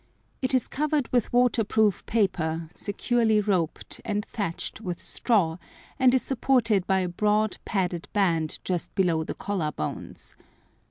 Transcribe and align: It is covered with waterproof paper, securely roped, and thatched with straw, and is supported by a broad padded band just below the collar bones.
It 0.41 0.55
is 0.55 0.67
covered 0.67 1.07
with 1.09 1.31
waterproof 1.31 2.03
paper, 2.07 2.67
securely 2.73 3.39
roped, 3.39 4.01
and 4.03 4.25
thatched 4.25 4.81
with 4.81 4.99
straw, 4.99 5.57
and 5.99 6.15
is 6.15 6.23
supported 6.23 6.87
by 6.87 7.01
a 7.01 7.07
broad 7.07 7.57
padded 7.65 8.07
band 8.11 8.57
just 8.63 8.95
below 8.95 9.23
the 9.23 9.35
collar 9.35 9.71
bones. 9.71 10.35